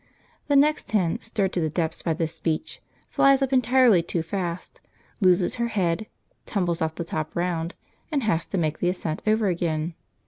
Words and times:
The 0.47 0.55
next 0.55 0.89
hen, 0.93 1.21
stirred 1.21 1.53
to 1.53 1.61
the 1.61 1.69
depths 1.69 2.01
by 2.01 2.15
this 2.15 2.33
speech, 2.33 2.81
flies 3.07 3.43
up 3.43 3.53
entirely 3.53 4.01
too 4.01 4.23
fast, 4.23 4.81
loses 5.19 5.53
her 5.61 5.67
head, 5.67 6.07
tumbles 6.47 6.81
off 6.81 6.95
the 6.95 7.03
top 7.03 7.35
round, 7.35 7.75
and 8.11 8.23
has 8.23 8.47
to 8.47 8.57
make 8.57 8.79
the 8.79 8.89
ascent 8.89 9.21
over 9.27 9.45
again. 9.47 9.93